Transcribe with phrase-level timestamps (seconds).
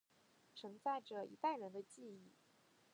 [0.55, 2.33] 承载着一代人的记忆